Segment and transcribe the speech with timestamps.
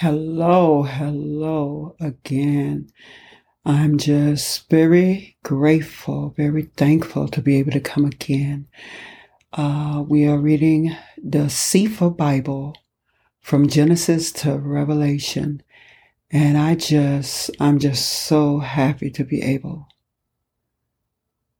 [0.00, 2.90] Hello, hello again.
[3.66, 8.66] I'm just very grateful, very thankful to be able to come again.
[9.52, 12.74] Uh, we are reading the Cepher Bible
[13.42, 15.62] from Genesis to Revelation.
[16.30, 19.86] And I just, I'm just so happy to be able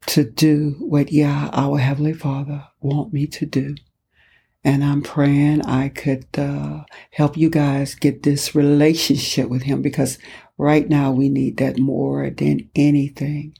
[0.06, 3.74] to do what Yah, our Heavenly Father, want me to do.
[4.62, 10.18] And I'm praying I could uh, help you guys get this relationship with Him because
[10.58, 13.54] right now we need that more than anything.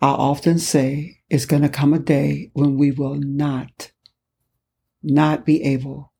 [0.00, 3.90] I often say it's going to come a day when we will not,
[5.02, 6.12] not be able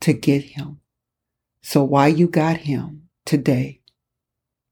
[0.00, 0.80] to get Him.
[1.60, 3.80] So while you got Him today,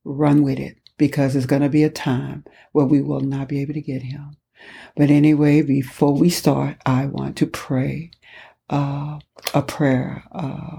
[0.05, 3.61] run with it because it's going to be a time where we will not be
[3.63, 4.37] able to get Him.
[4.95, 8.13] But anyway, before we start, I want to pray
[8.71, 9.19] uh,
[9.55, 10.79] a prayer uh,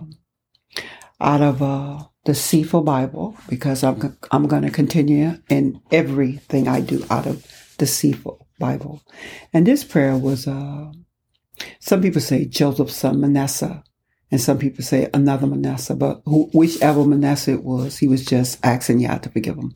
[1.20, 6.82] out of uh, the Cepher Bible because I'm I'm going to continue in everything I
[6.82, 7.44] do out of
[7.78, 9.02] the Cepher Bible,
[9.54, 10.92] and this prayer was uh,
[11.80, 13.84] some people say Joseph's son Manasseh,
[14.32, 19.00] and some people say another Manasseh, but whichever Manasseh it was, he was just asking
[19.00, 19.74] Yah to forgive him,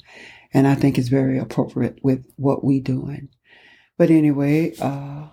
[0.53, 3.29] and I think it's very appropriate with what we doing.
[3.97, 5.29] But anyway, uh,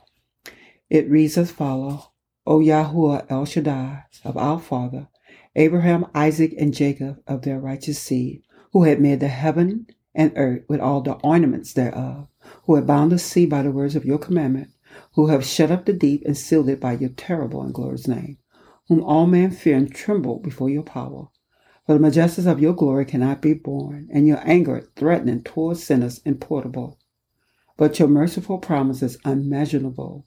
[0.91, 2.14] it reads as follow.
[2.47, 5.09] O Yahuwah El Shaddai of our father,
[5.56, 8.42] Abraham, Isaac, and Jacob of their righteous seed,
[8.73, 12.28] who had made the heaven and earth with all the ornaments thereof,
[12.64, 14.69] who have bound the sea by the words of your commandment,
[15.14, 18.36] who have shut up the deep and sealed it by your terrible and glorious name,
[18.89, 21.29] whom all men fear and tremble before your power.
[21.86, 26.20] For the majesties of your glory cannot be borne, and your anger threatening towards sinners
[26.27, 26.98] importable.
[27.79, 30.27] But your merciful promise is unmeasurable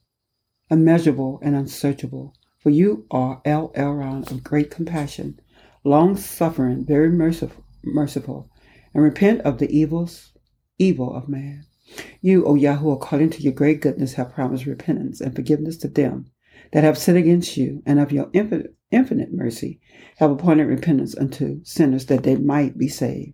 [0.70, 2.34] immeasurable and unsearchable.
[2.60, 5.40] For you are El Elyon of great compassion,
[5.84, 8.50] long suffering, very merciful, merciful,
[8.94, 10.34] and repent of the evils,
[10.78, 11.66] evil of man.
[12.22, 16.26] You, O Yahweh, according to your great goodness, have promised repentance and forgiveness to them
[16.74, 19.80] that have sinned against you, and of your infinite, infinite mercy
[20.18, 23.34] have appointed repentance unto sinners that they might be saved.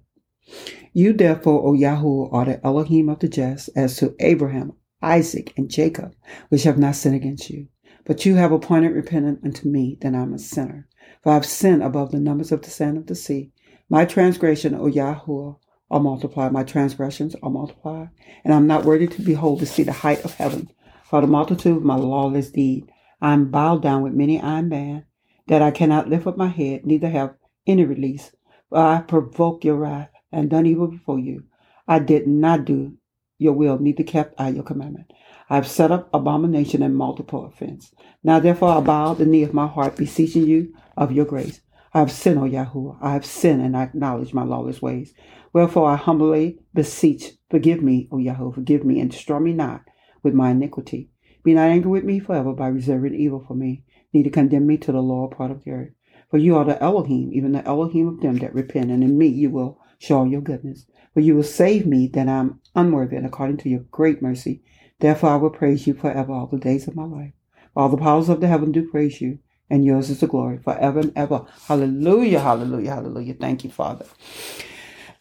[0.94, 5.70] You, therefore, O Yahweh, are the Elohim of the just, as to Abraham, Isaac, and
[5.70, 6.16] Jacob,
[6.50, 7.68] which have not sinned against you.
[8.06, 10.88] But you have appointed repentance unto me, that I am a sinner.
[11.22, 13.52] For I have sinned above the numbers of the sand of the sea.
[13.90, 15.58] My transgression, O Yahuwah,
[15.92, 16.52] are multiplied.
[16.52, 18.10] My transgressions are multiplied.
[18.44, 20.70] And I am not worthy to behold to see the height of heaven.
[21.04, 25.04] For the multitude of my lawless deed, I am bowed down with many iron band,
[25.48, 27.36] that I cannot lift up my head, neither have
[27.68, 28.32] any release.
[28.70, 31.44] For I provoke your wrath, and done evil before you.
[31.88, 32.98] I did not do
[33.44, 35.12] your will, neither kept I your commandment.
[35.50, 37.94] I have set up abomination and multiple offense.
[38.24, 41.62] Now therefore I bow the knee of my heart, beseeching you of your grace.
[41.94, 42.98] I have sinned, O Yahuwah.
[43.02, 45.14] I have sinned and I acknowledge my lawless ways.
[45.52, 49.82] Wherefore I humbly beseech, forgive me, O Yahuwah, forgive me, and destroy me not
[50.24, 51.12] with my iniquity.
[51.44, 53.84] Be not angry with me forever by reserving evil for me,
[54.14, 55.92] neither condemn me to the lower part of the earth.
[56.32, 59.28] For you are the Elohim, even the Elohim of them that repent, and in me
[59.28, 60.88] you will show your goodness.
[61.14, 64.64] For you will save me that I am unworthy, and according to your great mercy.
[65.00, 67.34] Therefore I will praise you forever all the days of my life.
[67.76, 71.00] All the powers of the heaven do praise you, and yours is the glory forever
[71.00, 71.46] and ever.
[71.68, 73.34] Hallelujah, hallelujah, hallelujah.
[73.36, 74.06] Thank you, Father.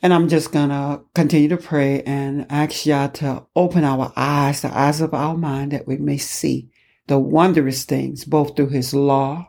[0.02, 4.60] And I'm just going to continue to pray and ask Yah to open our eyes,
[4.60, 6.70] the eyes of our mind, that we may see
[7.06, 9.48] the wondrous things, both through His law,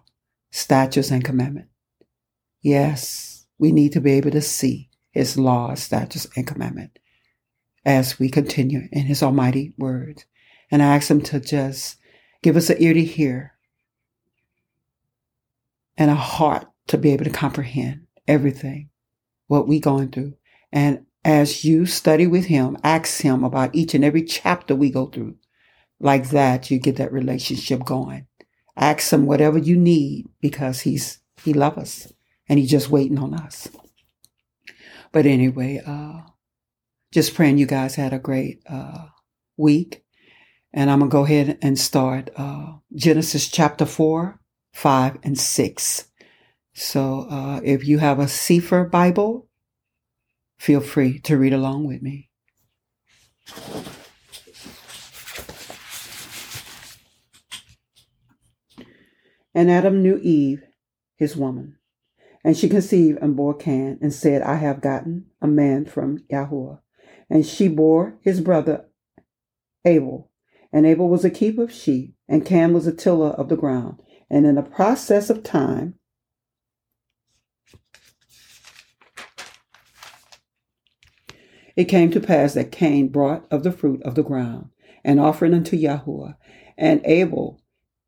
[0.51, 1.67] statutes, and commandment.
[2.61, 6.99] Yes, we need to be able to see his law, statutes, and commandment
[7.85, 10.23] as we continue in his almighty word.
[10.71, 11.97] And I ask him to just
[12.41, 13.53] give us an ear to hear
[15.97, 18.89] and a heart to be able to comprehend everything,
[19.47, 20.33] what we going through.
[20.71, 25.05] And as you study with him, ask him about each and every chapter we go
[25.05, 25.35] through.
[25.99, 28.27] Like that, you get that relationship going.
[28.75, 32.13] Ask him whatever you need because he's, he loves us
[32.49, 33.69] and he's just waiting on us.
[35.13, 36.21] But anyway, uh,
[37.13, 39.05] just praying you guys had a great uh,
[39.55, 40.03] week.
[40.73, 44.39] And I'm going to go ahead and start uh, Genesis chapter 4,
[44.73, 46.05] 5, and 6.
[46.73, 49.47] So uh, if you have a Cepher Bible,
[50.57, 52.31] feel free to read along with me.
[59.53, 60.63] And Adam knew Eve,
[61.15, 61.77] his woman.
[62.43, 66.75] And she conceived and bore Can, and said, I have gotten a man from Yahweh.
[67.29, 68.85] And she bore his brother
[69.85, 70.29] Abel.
[70.71, 74.01] And Abel was a keeper of sheep, and Can was a tiller of the ground.
[74.29, 75.95] And in the process of time,
[81.77, 84.69] it came to pass that Cain brought of the fruit of the ground
[85.03, 86.31] an offering unto Yahweh,
[86.77, 87.59] and Abel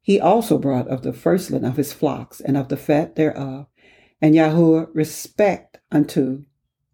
[0.02, 3.66] he also brought of the firstling of his flocks and of the fat thereof.
[4.22, 6.46] And Yahuwah respect unto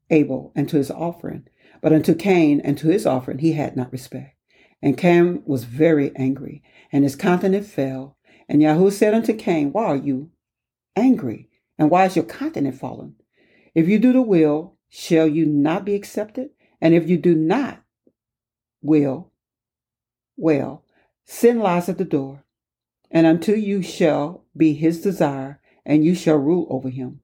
[0.09, 1.47] Abel and to his offering,
[1.81, 4.35] but unto Cain and to his offering he had not respect.
[4.81, 8.17] And Cain was very angry, and his countenance fell.
[8.49, 10.31] And Yahuwah said unto Cain, Why are you
[10.95, 11.49] angry?
[11.77, 13.15] And why is your countenance fallen?
[13.73, 16.49] If you do the will, shall you not be accepted?
[16.81, 17.83] And if you do not
[18.81, 19.31] will,
[20.35, 20.83] well,
[21.25, 22.43] sin lies at the door
[23.11, 27.21] and unto you shall be his desire, and you shall rule over him.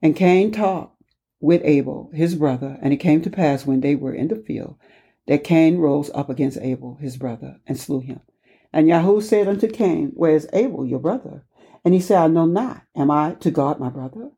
[0.00, 1.00] And Cain talked
[1.40, 4.76] with Abel, his brother, and it came to pass when they were in the field
[5.26, 8.20] that Cain rose up against Abel, his brother, and slew him.
[8.72, 11.44] And Yahweh said unto Cain, Where is Abel, your brother?
[11.84, 12.82] And he said, I know not.
[12.96, 14.30] Am I to God my brother?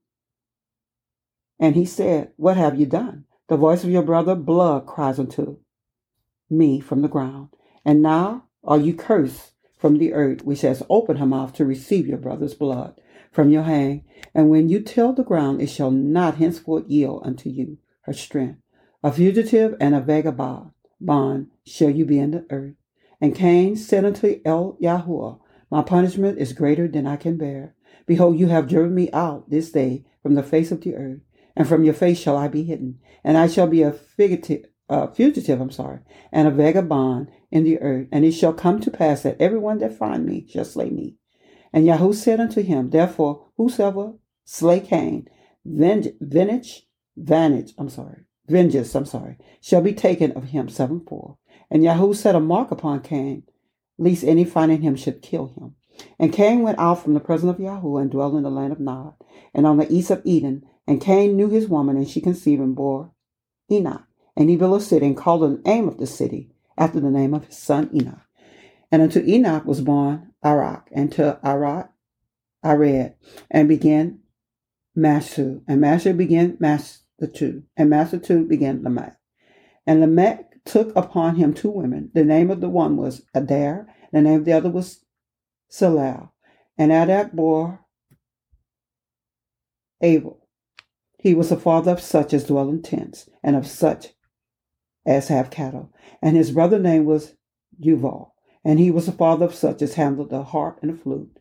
[1.59, 3.25] And he said, What have you done?
[3.49, 5.59] The voice of your brother blood cries unto
[6.51, 7.51] me from the ground.
[7.85, 9.53] And now are you cursed
[9.85, 12.99] from the earth, which has opened her mouth to receive your brother's blood
[13.31, 14.01] from your hand.
[14.35, 18.61] And when you till the ground, it shall not henceforth yield unto you her strength.
[19.03, 20.71] A fugitive and a vagabond
[21.03, 22.77] bond shall you be in the earth.
[23.21, 25.39] And Cain said unto El Yahuwah,
[25.71, 27.75] My punishment is greater than I can bear.
[28.07, 31.21] Behold, you have driven me out this day from the face of the earth,
[31.55, 35.09] and from your face shall I be hidden, and I shall be a fugitive, uh,
[35.09, 35.99] fugitive, I'm sorry,
[36.33, 38.09] and a vagabond in the earth.
[38.13, 41.15] And it shall come to pass that everyone that find me shall slay me.
[41.73, 44.15] And Yahweh said unto him, Therefore, whosoever
[44.45, 45.29] slay Cain,
[45.65, 46.83] vengeance,
[47.17, 51.37] vantage, I'm sorry, vengeance, I'm sorry, shall be taken of him sevenfold.
[51.71, 53.45] And Yahweh set a mark upon Cain,
[53.99, 55.77] lest any finding him should kill him.
[56.19, 58.81] And Cain went out from the presence of Yahweh and dwelt in the land of
[58.81, 59.15] Nod,
[59.55, 60.67] and on the east of Eden.
[60.87, 63.13] And Cain knew his woman, and she conceived and bore
[63.71, 64.03] Enoch.
[64.37, 67.35] And he built a city and called the name of the city after the name
[67.35, 68.21] of his son Enoch.
[68.91, 71.91] And unto Enoch was born Arak, and to Arak
[72.65, 73.15] Ared,
[73.51, 74.21] and began
[74.97, 79.17] Mashu, and Mashu began Mashtatu, and Mashtatu began Lamech.
[79.87, 82.11] And Lamech took upon him two women.
[82.15, 85.05] The name of the one was Adair, and the name of the other was
[85.69, 86.33] Salal.
[86.79, 87.81] And Adak bore
[90.01, 90.47] Abel.
[91.19, 94.15] He was the father of such as dwell in tents, and of such
[95.07, 95.93] as have cattle.
[96.23, 97.35] And his brother name was
[97.81, 98.31] Yuval,
[98.65, 101.39] and he was the father of such as handled the harp and the flute.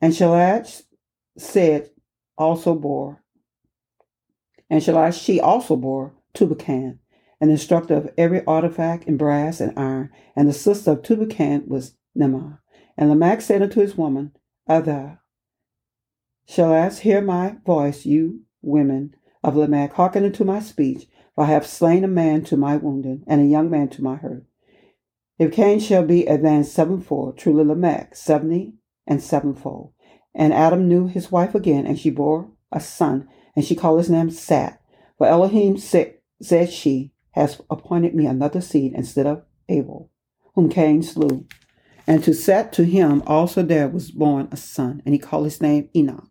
[0.00, 0.82] And Shalach
[1.38, 1.90] said
[2.36, 3.22] also bore,
[4.68, 6.98] and Shalach she also bore Tubal-Cain,
[7.40, 11.94] an instructor of every artifact in brass and iron, and the sister of Tubal-Cain was
[12.16, 12.58] Naamah.
[12.98, 14.32] And Lamech said unto his woman,
[14.68, 15.20] Ada,
[16.48, 21.06] Shalach hear my voice, you women of Lamech, hearken unto my speech,
[21.36, 24.16] for I have slain a man to my wounding, and a young man to my
[24.16, 24.44] hurt.
[25.38, 28.72] If Cain shall be advanced sevenfold, truly Lamech seventy
[29.06, 29.92] and sevenfold.
[30.34, 34.10] And Adam knew his wife again, and she bore a son, and she called his
[34.10, 34.80] name Sat.
[35.18, 40.10] For Elohim said, said she, has appointed me another seed instead of Abel,
[40.54, 41.46] whom Cain slew.
[42.06, 45.60] And to Sat to him also there was born a son, and he called his
[45.60, 46.28] name Enoch.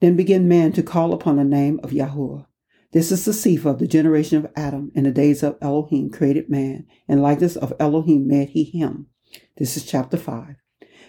[0.00, 2.46] Then began man to call upon the name of Yahuwah.
[2.92, 6.50] This is the seed of the generation of Adam in the days of Elohim created
[6.50, 9.06] man, and likeness of Elohim made he him.
[9.56, 10.56] This is chapter 5.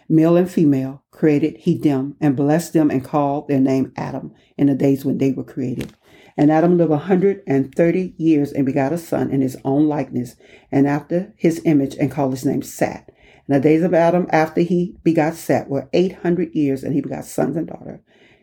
[0.08, 4.68] Male and female created he them, and blessed them, and called their name Adam in
[4.68, 5.94] the days when they were created.
[6.38, 9.88] And Adam lived a hundred and thirty years and begot a son in his own
[9.88, 10.36] likeness,
[10.72, 13.12] and after his image, and called his name Sat.
[13.48, 17.02] And the days of Adam after he begot Sat were eight hundred years, and he
[17.02, 18.02] begot sons and daughters.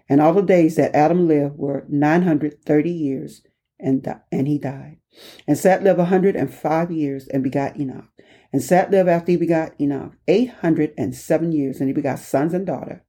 [0.08, 3.42] And all the days that Adam lived were 930 years,
[3.78, 4.98] and, di- and he died.
[5.46, 8.06] And Sat lived 105 years and begot Enoch.
[8.52, 13.04] And Sat lived after he begot Enoch 807 years, and he begot sons and daughter.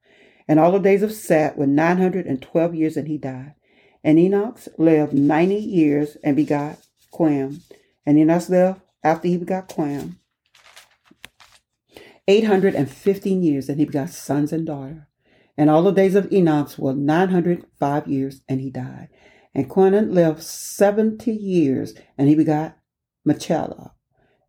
[0.48, 3.56] And all the days of Sat were 912 years, and he died.
[4.04, 6.80] And Enoch lived 90 years and begot
[7.12, 7.62] Quam.
[8.06, 10.20] And Enoch lived after he begot Quam
[12.28, 15.09] 815 years, and he begot sons and daughters.
[15.60, 19.10] And all the days of Enoch were 905 years, and he died.
[19.54, 22.78] And Quanan lived 70 years, and he begot
[23.28, 23.92] Machala.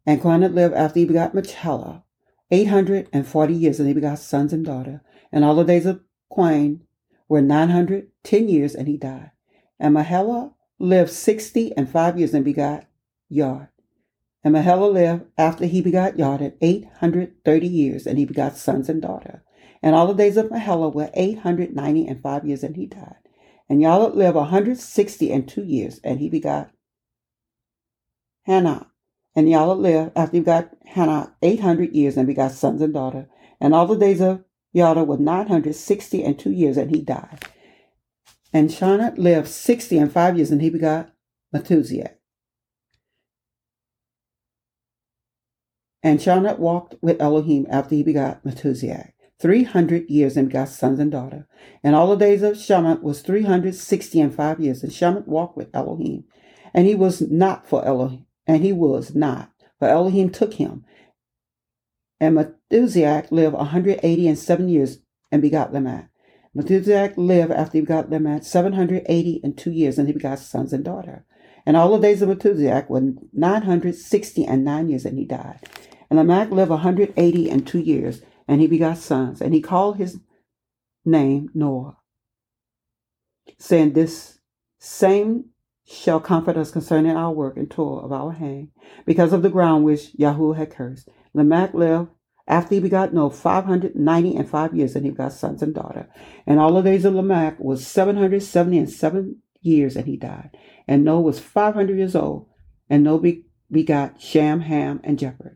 [0.07, 2.05] And Quanan lived after he begot Machala
[2.53, 5.01] 840 years, and he begot sons and daughters.
[5.33, 6.01] And all the days of
[6.31, 6.83] Quain
[7.29, 9.33] were 910 years, and he died.
[9.81, 12.87] And Mahela lived 60 and 5 years, and begot
[13.29, 13.67] Yard.
[14.45, 19.41] And Mahela lived after he begot Yard 830 years, and he begot sons and daughters.
[19.83, 23.17] And all the days of Mahela were 890 and five years, and he died.
[23.69, 26.71] And Yahweh lived 160 and two years, and he begot
[28.45, 28.89] Hannah.
[29.35, 33.27] And Yahweh lived after he begot Hannah 800 years and begot sons and daughters.
[33.61, 37.47] And all the days of Yada were 960 and two years, and he died.
[38.53, 41.13] And Shana lived 60 and five years, and he begot
[41.53, 42.11] Methuselah.
[46.03, 49.11] And Shana walked with Elohim after he begot Methuselah.
[49.41, 51.45] 300 years and begot sons and daughters.
[51.83, 54.83] And all the days of Shammah was 360 and five years.
[54.83, 56.25] And Shammah walked with Elohim.
[56.75, 58.27] And he was not for Elohim.
[58.47, 59.51] And he was not.
[59.79, 60.85] For Elohim took him.
[62.21, 64.99] And Methuselah lived 180 and seven years
[65.33, 66.11] and begot Lamech.
[66.55, 70.85] Methuselah lived after he begot Lamech 780 and two years, and he begot sons and
[70.85, 71.23] daughters.
[71.65, 75.61] And all the days of Methuselah were 960 and nine years, and he died.
[76.11, 80.19] And Lamech lived 180 and two years, and he begot sons, and he called his
[81.05, 81.97] name Noah,
[83.59, 84.41] saying, This
[84.81, 85.51] same
[85.87, 88.73] shall comfort us concerning our work and toil of our hang,
[89.07, 91.09] because of the ground which Yahweh had cursed.
[91.33, 92.09] Lamech lived
[92.49, 96.09] after he begot Noah 590 and five years, and he begot sons and daughter.
[96.45, 100.51] And all the days of Lamech was 770 and seven years, and he died.
[100.89, 102.49] And Noah was 500 years old,
[102.89, 103.33] and Noah
[103.71, 105.55] begot Shem, Ham, and Japheth.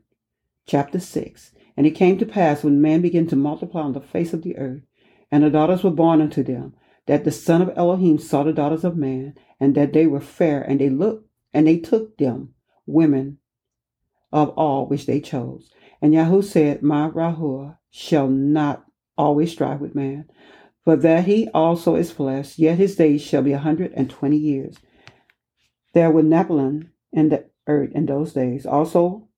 [0.64, 4.32] Chapter 6 and it came to pass when man began to multiply on the face
[4.32, 4.82] of the earth,
[5.30, 6.74] and the daughters were born unto them,
[7.06, 10.62] that the son of Elohim saw the daughters of man, and that they were fair,
[10.62, 12.54] and they looked, and they took them
[12.86, 13.38] women
[14.32, 15.70] of all which they chose.
[16.02, 18.84] And Yahweh said, My Ruach shall not
[19.16, 20.28] always strive with man,
[20.84, 24.36] for that he also is flesh, yet his days shall be a hundred and twenty
[24.36, 24.76] years.
[25.92, 29.28] There were Nephilim in the earth in those days, also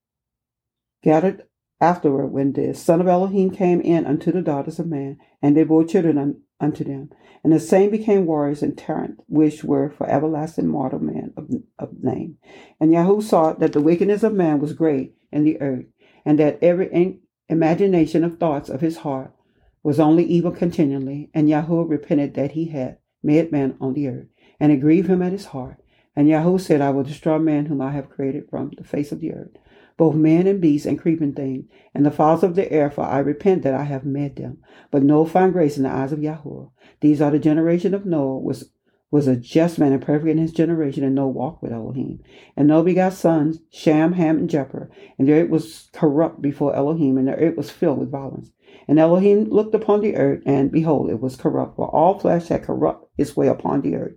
[1.03, 1.45] gathered
[1.81, 5.63] Afterward, when the son of Elohim came in unto the daughters of man, and they
[5.63, 7.11] bore children un- unto them,
[7.45, 12.03] and the same became warriors and tyrants, which were for everlasting mortal men of, of
[12.03, 12.39] name.
[12.81, 15.85] And Yahweh saw that the wickedness of man was great in the earth,
[16.25, 19.35] and that every in- imagination of thoughts of his heart
[19.83, 21.31] was only evil continually.
[21.35, 24.29] And Yahweh repented that he had made man on the earth,
[24.59, 25.77] and it grieved him at his heart.
[26.17, 29.21] And Yahweh said, I will destroy man whom I have created from the face of
[29.21, 29.59] the earth
[29.97, 33.19] both man and beast and creeping thing, and the fowls of the air, for I
[33.19, 34.59] repent that I have made them.
[34.91, 36.67] But no find grace in the eyes of Yahweh.
[37.01, 38.71] These are the generation of Noah, was
[39.11, 42.21] was a just man and perfect in his generation, and no walk with Elohim.
[42.57, 44.89] And Noah begot sons, Sham, Ham, and Japheth.
[45.19, 48.51] And the earth was corrupt before Elohim, and the earth was filled with violence.
[48.89, 52.65] And Elohim looked upon the earth, and behold, it was corrupt, for all flesh had
[52.65, 54.15] corrupt its way upon the earth.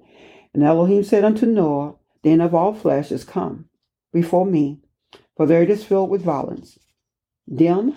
[0.54, 3.66] And Elohim said unto Noah, Then of all flesh is come
[4.12, 4.82] before me,
[5.40, 6.78] for there it is filled with violence.
[7.48, 7.96] Them,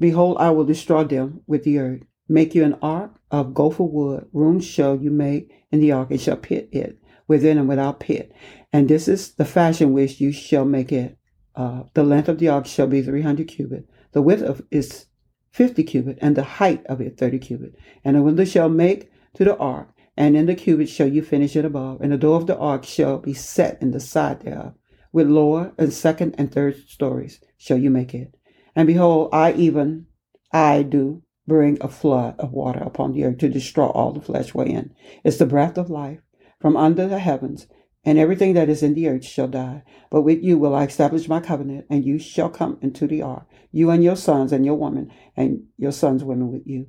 [0.00, 2.02] behold, I will destroy them with the earth.
[2.28, 4.26] Make you an ark of gopher wood.
[4.32, 6.98] Rooms shall you make in the ark, and shall pit it
[7.28, 8.32] within and without pit.
[8.72, 11.16] And this is the fashion which you shall make it.
[11.54, 13.88] Uh, the length of the ark shall be 300 cubit.
[14.10, 15.06] The width of is
[15.52, 17.76] 50 cubit, and the height of it 30 cubit.
[18.04, 21.54] And the window shall make to the ark, and in the cubit shall you finish
[21.54, 22.00] it above.
[22.00, 24.74] And the door of the ark shall be set in the side thereof.
[25.12, 28.34] With lower and second and third stories shall you make it.
[28.74, 30.06] And behold, I even,
[30.52, 34.52] I do bring a flood of water upon the earth to destroy all the flesh
[34.52, 36.18] wherein is the breath of life
[36.60, 37.68] from under the heavens,
[38.04, 39.84] and everything that is in the earth shall die.
[40.10, 43.46] But with you will I establish my covenant, and you shall come into the ark,
[43.70, 46.88] you and your sons and your women, and your sons' women with you.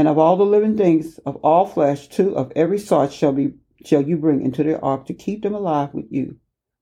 [0.00, 3.52] And of all the living things of all flesh, two of every sort shall be
[3.84, 6.36] shall you bring into the ark to keep them alive with you.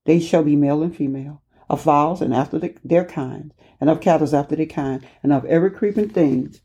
[0.05, 3.99] They shall be male and female, of fowls and after the, their kind, and of
[3.99, 6.55] cattle after their kind, and of every creeping thing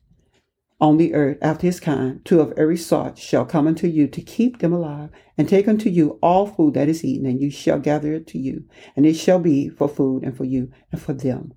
[0.81, 4.23] on the earth after his kind, two of every sort shall come unto you to
[4.23, 7.81] keep them alive, and take unto you all food that is eaten, and you shall
[7.81, 8.63] gather it to you,
[8.95, 11.53] and it shall be for food and for you and for them.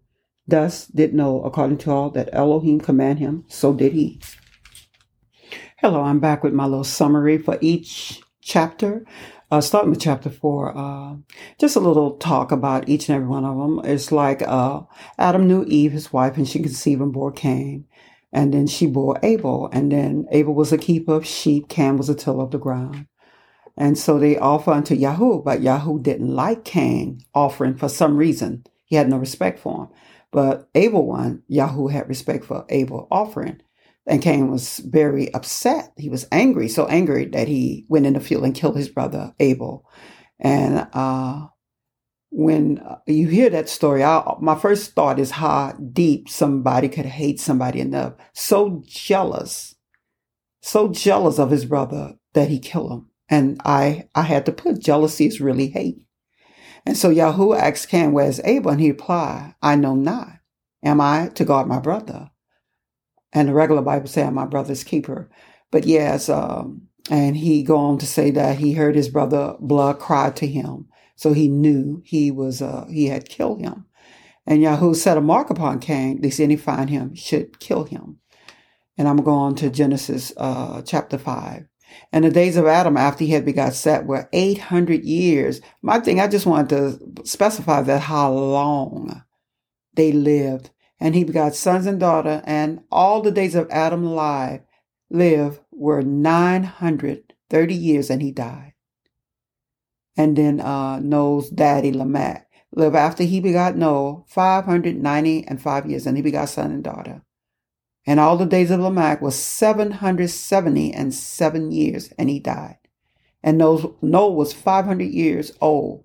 [0.47, 4.19] Thus did Noah, according to all that Elohim command him, so did he.
[5.81, 9.05] Hello, I'm back with my little summary for each chapter.
[9.51, 11.17] Uh, starting with chapter four, uh,
[11.59, 13.81] just a little talk about each and every one of them.
[13.85, 14.81] It's like uh,
[15.19, 17.85] Adam knew Eve, his wife, and she conceived and bore Cain.
[18.33, 19.69] And then she bore Abel.
[19.71, 23.05] And then Abel was a keeper of sheep, Cain was a tiller of the ground.
[23.77, 28.63] And so they offer unto Yahoo, but Yahoo didn't like Cain offering for some reason.
[28.85, 29.89] He had no respect for him.
[30.31, 33.61] But Abel one, Yahoo had respect for Abel offering.
[34.07, 35.91] And Cain was very upset.
[35.97, 39.33] He was angry, so angry that he went in the field and killed his brother
[39.39, 39.85] Abel.
[40.39, 41.47] And uh,
[42.29, 47.39] when you hear that story, I, my first thought is how deep somebody could hate
[47.39, 49.75] somebody enough, so jealous,
[50.61, 53.09] so jealous of his brother that he killed him.
[53.29, 55.97] And I, I had to put jealousy is really hate.
[56.85, 58.71] And so Yahuwah asked Cain, where's Abel?
[58.71, 60.29] And he replied, I know not.
[60.81, 62.31] Am I to guard my brother?
[63.33, 65.29] And the regular Bible say I'm my brother's keeper.
[65.71, 69.99] But yes, um, and he go on to say that he heard his brother blood
[69.99, 70.87] cry to him.
[71.15, 73.85] So he knew he was, uh, he had killed him.
[74.45, 78.19] And Yahoo set a mark upon Cain, lest any find him should kill him.
[78.97, 81.65] And I'm going to Genesis uh, chapter 5.
[82.11, 85.61] And the days of Adam after he had begot Seth were 800 years.
[85.81, 89.23] My thing, I just wanted to specify that how long
[89.93, 90.69] they lived.
[90.99, 94.61] And he begot sons and daughter, and all the days of Adam alive
[95.09, 98.73] lived were 930 years, and he died.
[100.15, 106.07] And then uh, Noah's daddy, Lamech, lived after he begot Noah 590 and five years,
[106.07, 107.21] and he begot son and daughter.
[108.05, 112.77] And all the days of Lamech was 770 and seven years, and he died.
[113.43, 116.03] And Noah was 500 years old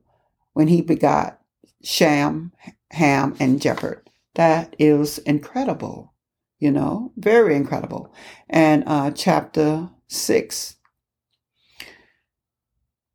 [0.52, 1.40] when he begot
[1.82, 2.52] Shem,
[2.90, 4.01] Ham, and Japheth.
[4.34, 6.14] That is incredible,
[6.58, 8.14] you know, very incredible.
[8.48, 10.76] And uh, chapter 6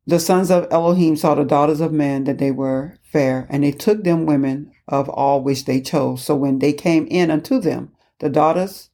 [0.06, 3.72] The sons of Elohim saw the daughters of men that they were fair, and they
[3.72, 6.24] took them women of all which they chose.
[6.24, 8.90] So when they came in unto them, the daughters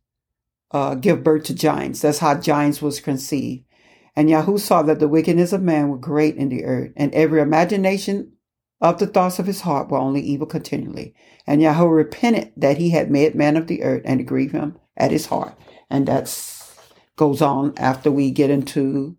[0.73, 2.00] uh, give birth to giants.
[2.00, 3.64] That's how giants was conceived.
[4.16, 7.40] And Yahoo saw that the wickedness of man was great in the earth, and every
[7.40, 8.33] imagination
[8.85, 11.14] of the thoughts of his heart were only evil continually.
[11.47, 14.76] And Yahweh repented that he had made man of the earth and to grieve him
[14.95, 15.59] at his heart.
[15.88, 16.26] And that
[17.17, 19.17] goes on after we get into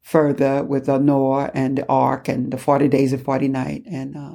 [0.00, 3.86] further with the Noah and the ark and the 40 days and 40 nights.
[3.90, 4.34] And, uh,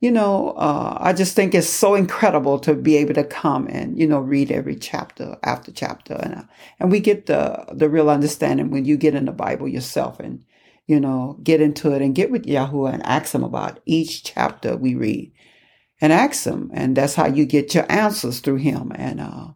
[0.00, 3.98] you know, uh, I just think it's so incredible to be able to come and,
[3.98, 6.14] you know, read every chapter after chapter.
[6.14, 6.42] And, uh,
[6.80, 10.44] and we get the, the real understanding when you get in the Bible yourself and
[10.88, 14.74] you know, get into it and get with Yahuwah and ask him about each chapter
[14.74, 15.30] we read
[16.00, 16.70] and ask him.
[16.72, 18.90] And that's how you get your answers through him.
[18.94, 19.48] And, uh,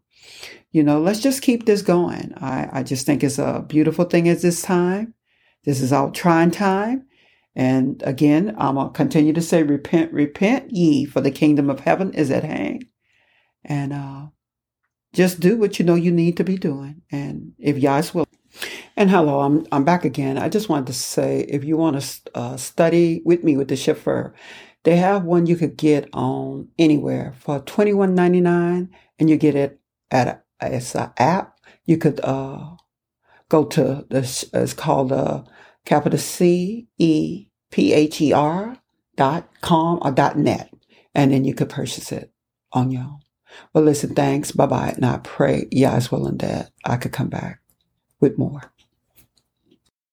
[0.72, 2.34] you know, let's just keep this going.
[2.36, 5.14] I, I just think it's a beautiful thing at this time.
[5.64, 7.06] This is our trying time.
[7.56, 11.80] And again, I'm going to continue to say, repent, repent ye, for the kingdom of
[11.80, 12.84] heaven is at hand.
[13.64, 14.26] And, uh,
[15.14, 17.02] just do what you know you need to be doing.
[17.10, 18.26] And if Yah's will,
[18.96, 20.38] and hello, I'm I'm back again.
[20.38, 23.74] I just wanted to say, if you want to uh, study with me with the
[23.74, 24.32] Cepher,
[24.84, 29.36] they have one you could get on anywhere for twenty one ninety nine, and you
[29.36, 30.42] get it at a,
[30.74, 31.58] it's an app.
[31.86, 32.76] You could uh,
[33.48, 34.44] go to this.
[34.52, 35.44] It's called uh,
[35.84, 38.76] capital C E P H E R
[39.16, 40.72] dot com or dot net,
[41.14, 42.32] and then you could purchase it
[42.72, 43.20] on your own.
[43.74, 47.12] Well, listen, thanks, bye bye, and I pray, yeah, as well and that I could
[47.12, 47.60] come back
[48.20, 48.71] with more.